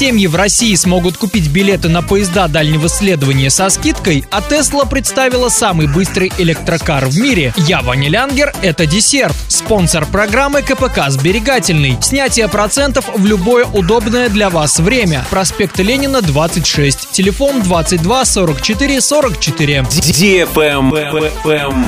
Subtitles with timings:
[0.00, 5.50] Семьи в России смогут купить билеты на поезда дальнего следования со скидкой, а Tesla представила
[5.50, 7.52] самый быстрый электрокар в мире.
[7.58, 9.36] Я Ваня Лянгер, это десерт.
[9.48, 11.98] Спонсор программы КПК «Сберегательный».
[12.00, 15.22] Снятие процентов в любое удобное для вас время.
[15.28, 17.10] Проспект Ленина, 26.
[17.10, 19.80] Телефон 22 44 44.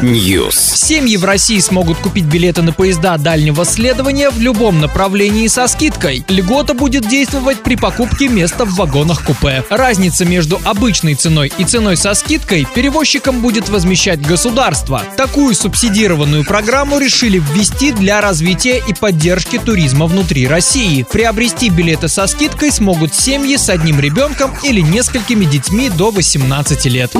[0.02, 0.52] News.
[0.52, 6.26] Семьи в России смогут купить билеты на поезда дальнего следования в любом направлении со скидкой.
[6.28, 9.64] Льгота будет действовать при покупке места в вагонах купе.
[9.70, 15.02] Разница между обычной ценой и ценой со скидкой перевозчикам будет возмещать государство.
[15.16, 21.04] Такую субсидированную программу решили ввести для развития и поддержки туризма внутри России.
[21.10, 27.12] Приобрести билеты со скидкой смогут семьи с одним ребенком или несколькими детьми до 18 лет.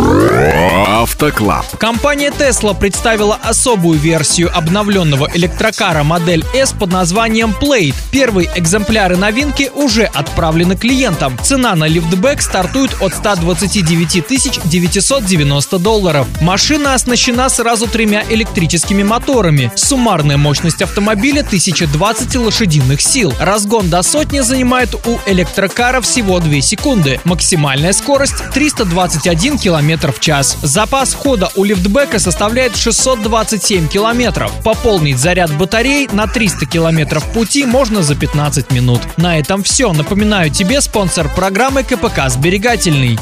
[0.87, 1.67] Автоклаб.
[1.79, 7.95] Компания Tesla представила особую версию обновленного электрокара модель S под названием Plate.
[8.11, 11.39] Первые экземпляры новинки уже отправлены клиентам.
[11.43, 14.23] Цена на лифтбэк стартует от 129
[14.65, 16.27] 990 долларов.
[16.41, 19.71] Машина оснащена сразу тремя электрическими моторами.
[19.77, 23.33] Суммарная мощность автомобиля 1020 лошадиных сил.
[23.41, 27.21] Разгон до сотни занимает у электрокара всего 2 секунды.
[27.25, 30.59] Максимальная скорость 321 км в час.
[30.63, 34.53] Запас хода у лифтбека составляет 627 километров.
[34.63, 39.01] Пополнить заряд батарей на 300 километров пути можно за 15 минут.
[39.17, 39.93] На этом все.
[39.93, 43.19] Напоминаю тебе спонсор программы КПК «Сберегательный».